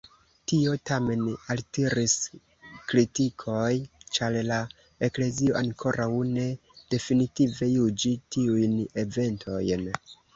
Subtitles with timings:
[0.51, 1.19] Tio, tamen,
[1.55, 2.13] altiris
[2.93, 3.73] kritikoj
[4.17, 4.57] ĉar la
[5.09, 6.47] eklezio ankoraŭ ne
[6.95, 8.75] definitive juĝi tiujn
[9.05, 9.85] eventojn.